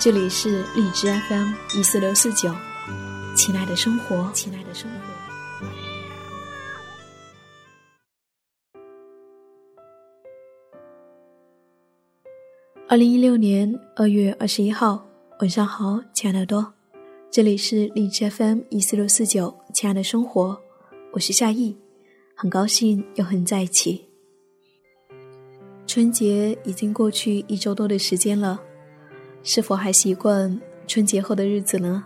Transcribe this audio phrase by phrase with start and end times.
[0.00, 2.54] 这里是荔枝 FM 一四六四九，
[3.34, 4.96] 亲爱的生活，亲爱的生活。
[12.86, 15.02] 二零一六年二月二十一号
[15.40, 16.70] 晚上好，亲爱的多，
[17.30, 20.60] 这里是荔枝 FM 一四六四九，亲爱的生活，
[21.12, 21.74] 我是夏意，
[22.36, 24.04] 很高兴又和你在一起。
[25.86, 28.60] 春节已经过去一周多的时间了。
[29.46, 32.02] 是否还习惯春节后的日子呢？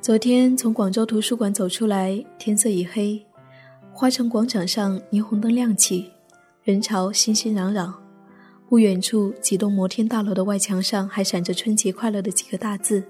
[0.00, 3.24] 昨天从广州图书馆走出来，天色已黑，
[3.92, 6.10] 花城广场上霓虹灯亮起，
[6.64, 7.94] 人潮熙熙攘攘。
[8.68, 13.04] 不远处几栋摩天大楼的外墙上还闪着“春节快乐”的几个大字，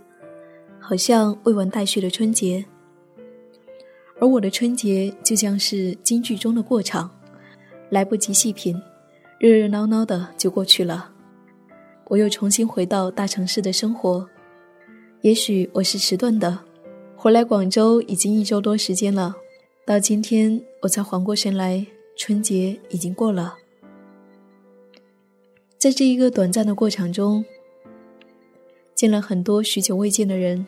[0.78, 2.62] 好像未完待续的春节。
[4.20, 7.10] 而我的春节就像是京剧中的过场。
[7.92, 8.74] 来不及细品，
[9.38, 11.12] 热热闹闹的就过去了。
[12.06, 14.26] 我又重新回到大城市的生活。
[15.20, 16.58] 也许我是迟钝的，
[17.14, 19.36] 回来广州已经一周多时间了，
[19.84, 23.56] 到今天我才缓过神来，春节已经过了。
[25.76, 27.44] 在这一个短暂的过程中，
[28.94, 30.64] 见了很多许久未见的人，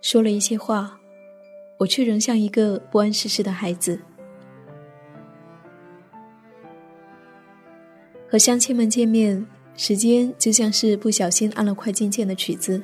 [0.00, 0.98] 说了一些话，
[1.80, 4.00] 我却仍像一个不谙世事的孩子。
[8.34, 9.46] 和乡亲们见面，
[9.76, 12.82] 时间就像是不小心按了快进键的曲子。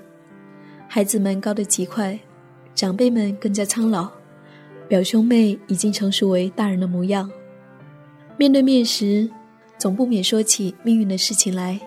[0.87, 2.17] 孩子们高得极快，
[2.73, 4.09] 长辈们更加苍老，
[4.87, 7.29] 表兄妹已经成熟为大人的模样。
[8.37, 9.29] 面对面时，
[9.77, 11.81] 总不免说起命运的事情来。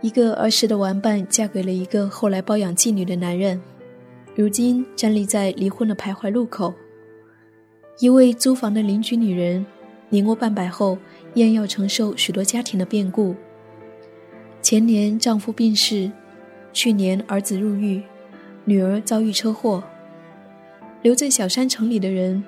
[0.00, 3.62] 一个儿时的玩伴嫁给了一个后来包养妓女的男人，
[4.34, 6.74] 如今站立在离婚的徘徊路口。
[8.00, 9.64] 一位租房的邻居女人，
[10.10, 10.98] 年过半百后。
[11.34, 13.36] 依然要承受许多家庭的变故。
[14.60, 16.10] 前年丈夫病逝，
[16.72, 18.02] 去年儿子入狱，
[18.64, 19.80] 女儿遭遇车祸。
[21.02, 22.42] 留在小山城里的人，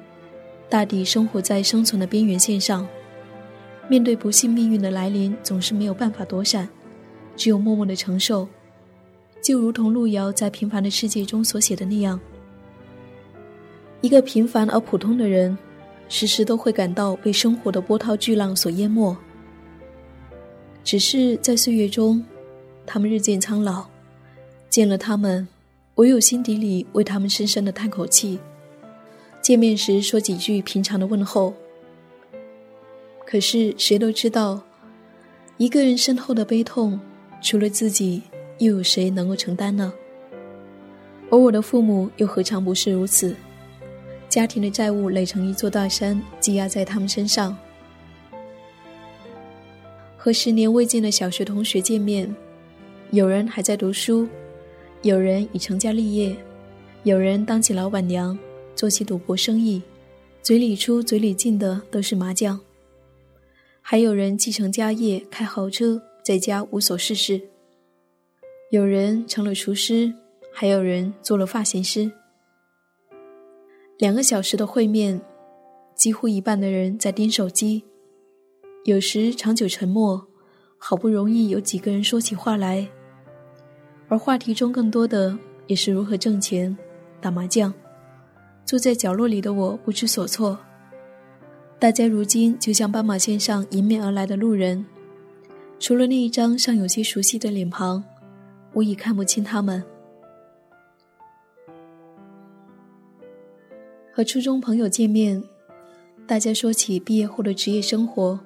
[0.68, 2.84] 大抵生活在生存的边缘线上。
[3.88, 6.68] 面对不幸命运的来临，总是没有办法躲闪，
[7.36, 8.48] 只有默默的承受。
[9.40, 12.18] 就如同路遥在《平凡的世界》中所写的那样，
[14.00, 15.56] 一个平凡而普通的人。
[16.12, 19.16] 时时都会感到被生活的波涛巨浪所淹没，
[20.84, 22.22] 只是在岁月中，
[22.84, 23.86] 他们日渐苍老，
[24.68, 25.48] 见了他们，
[25.94, 28.38] 唯有心底里为他们深深的叹口气。
[29.40, 31.54] 见面时说几句平常的问候。
[33.24, 34.60] 可是谁都知道，
[35.56, 37.00] 一个人身后的悲痛，
[37.40, 38.20] 除了自己，
[38.58, 39.90] 又有谁能够承担呢？
[41.30, 43.34] 而我的父母又何尝不是如此？
[44.32, 47.54] 家庭的债务垒成一座大山，积压在他们身上。
[50.16, 52.34] 和十年未见的小学同学见面，
[53.10, 54.26] 有人还在读书，
[55.02, 56.34] 有人已成家立业，
[57.02, 58.38] 有人当起老板娘，
[58.74, 59.82] 做起赌博生意，
[60.42, 62.58] 嘴里出嘴里进的都是麻将。
[63.82, 67.38] 还有人继承家业，开豪车，在家无所事事。
[68.70, 70.10] 有人成了厨师，
[70.54, 72.10] 还有人做了发型师。
[74.02, 75.20] 两个小时的会面，
[75.94, 77.84] 几乎一半的人在盯手机，
[78.82, 80.26] 有时长久沉默，
[80.76, 82.84] 好不容易有几个人说起话来，
[84.08, 86.76] 而话题中更多的也是如何挣钱、
[87.20, 87.72] 打麻将。
[88.64, 90.58] 坐在角落里的我不知所措，
[91.78, 94.84] 大家如今就像斑马线上迎面而来的路人，
[95.78, 98.02] 除了那一张尚有些熟悉的脸庞，
[98.72, 99.80] 我已看不清他们。
[104.14, 105.42] 和初中朋友见面，
[106.26, 108.38] 大家说起毕业后的职业生活，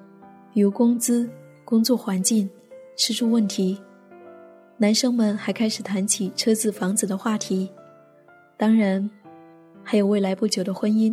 [0.55, 1.29] 比如工资、
[1.65, 2.49] 工作环境、
[2.95, 3.77] 吃住问题。
[4.77, 7.69] 男生们还开始谈起车子、房子的话题，
[8.57, 9.11] 当然，
[9.83, 11.13] 还有未来不久的婚姻。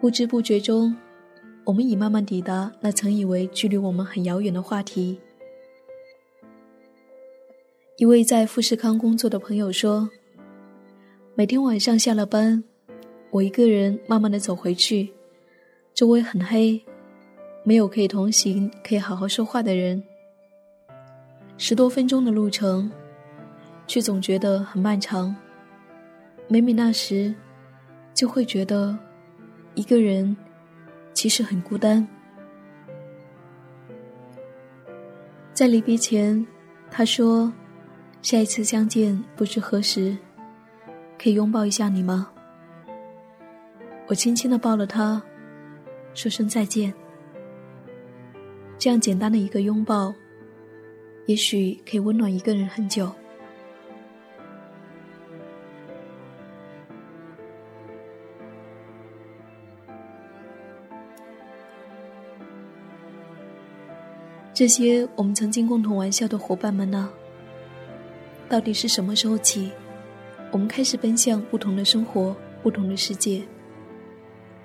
[0.00, 0.94] 不知不觉中，
[1.64, 5.18] 我们已慢慢抵达那曾以为距离我们很遥远的话题。
[7.96, 10.08] 一位在富士康工作的朋友说
[11.34, 12.62] ：“每天晚上下了班。”
[13.30, 15.12] 我一个人慢慢的走回去，
[15.94, 16.82] 周围很黑，
[17.62, 20.02] 没有可以同行、可以好好说话的人。
[21.58, 22.90] 十多分钟的路程，
[23.86, 25.34] 却总觉得很漫长。
[26.46, 27.34] 每每那时，
[28.14, 28.98] 就会觉得
[29.74, 30.34] 一个人
[31.12, 32.06] 其实很孤单。
[35.52, 36.46] 在离别前，
[36.90, 37.52] 他说
[38.22, 40.16] ：“下一次相见不知何时，
[41.20, 42.30] 可以拥抱一下你吗？”
[44.08, 45.22] 我轻轻的抱了他，
[46.14, 46.92] 说声再见。
[48.78, 50.14] 这样简单的一个拥抱，
[51.26, 53.12] 也许可以温暖一个人很久。
[64.54, 67.10] 这些我们曾经共同玩笑的伙伴们呢？
[68.48, 69.70] 到底是什么时候起，
[70.50, 73.42] 我们开始奔向不同的生活、不同的世界？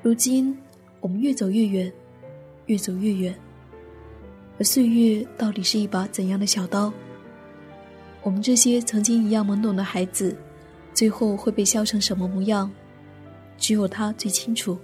[0.04, 0.56] 如今，
[1.00, 1.90] 我们越走越远，
[2.66, 3.34] 越走越远。
[4.60, 6.92] 而岁月到底是一把怎样的小刀？
[8.22, 10.36] 我们这些曾经一样懵懂的孩子，
[10.94, 12.70] 最后会被削成什么模样？
[13.58, 14.78] 只有他最清楚。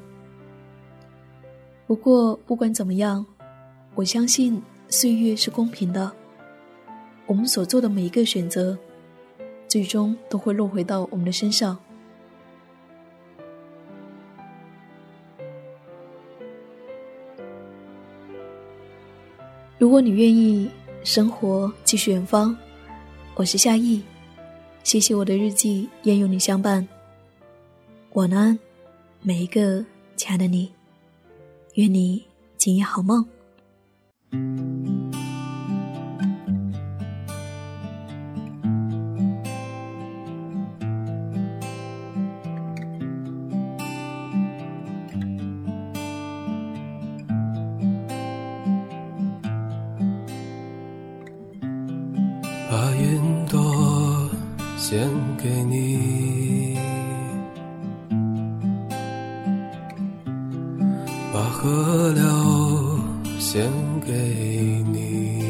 [1.86, 3.26] 不过，不管怎么样，
[3.96, 4.62] 我相信。
[4.92, 6.12] 岁月是公平的，
[7.28, 8.76] 我们所做的每一个选择，
[9.68, 11.78] 最终都会落回到我们的身上。
[19.80, 20.70] 如果你愿意，
[21.06, 22.54] 生活继续远方。
[23.36, 24.02] 我是夏意，
[24.84, 26.86] 谢谢我的日记愿有你相伴。
[28.12, 28.60] 晚安，
[29.22, 29.82] 每一个
[30.18, 30.70] 亲爱的你，
[31.76, 32.22] 愿你
[32.58, 33.26] 今夜好梦。
[54.90, 55.08] 献
[55.38, 56.76] 给你，
[61.32, 62.24] 把河流
[63.38, 63.72] 献
[64.04, 64.12] 给
[64.92, 65.44] 你，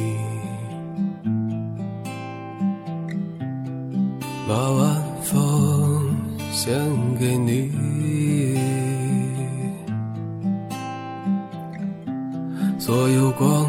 [4.45, 6.17] 把晚风
[6.51, 6.77] 献
[7.17, 7.71] 给你，
[12.77, 13.68] 所有光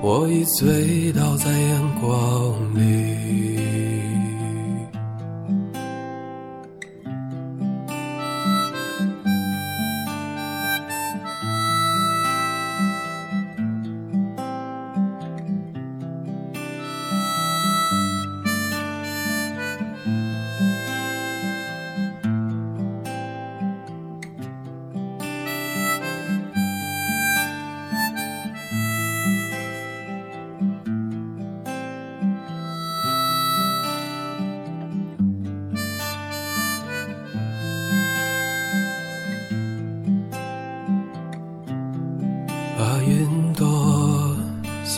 [0.00, 3.57] 我已醉倒在阳光里。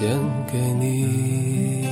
[0.00, 0.08] 献
[0.50, 1.86] 给你，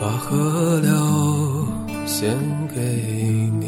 [0.00, 0.92] 把河流
[2.06, 2.38] 献
[2.72, 2.80] 给
[3.58, 3.67] 你，